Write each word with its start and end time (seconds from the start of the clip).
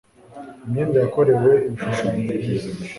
Imyenda 0.65 0.97
yakorewe 1.03 1.51
ibishushanyo 1.67 2.21
byiza 2.41 2.69